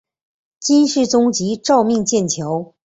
[0.59, 2.73] 金世宗乃诏命建桥。